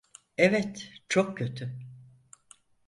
Evet, 0.37 0.89
çok 1.09 1.37
kötü. 1.37 1.79